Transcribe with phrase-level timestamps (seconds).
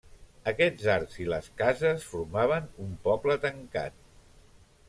[0.51, 4.05] Aquests arcs i les cases formaven un poble tancat.